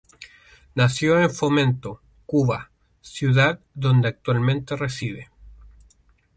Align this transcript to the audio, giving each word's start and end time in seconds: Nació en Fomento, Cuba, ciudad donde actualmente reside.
Nació 0.73 1.21
en 1.21 1.29
Fomento, 1.29 2.01
Cuba, 2.25 2.71
ciudad 3.01 3.59
donde 3.75 4.07
actualmente 4.07 4.75
reside. 4.75 5.29